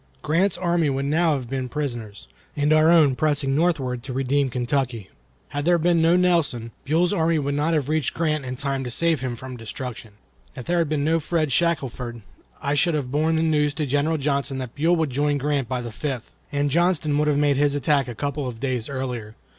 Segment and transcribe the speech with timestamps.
[0.23, 3.55] Grant's army would now have been prisoners, Buell's in full flight, and our own pressing
[3.55, 5.11] northward to redeem Kentucky.
[5.49, 8.89] Had there been no Nelson, Buell's army would not have reached Grant in time to
[8.89, 10.13] save him from destruction.
[10.55, 12.23] If there had been no Fred Shackelford
[12.59, 15.81] I should have borne the news to General Johnston that Buell would join Grant by
[15.81, 19.35] the fifth, and Johnston would have made his attack a couple of days earlier.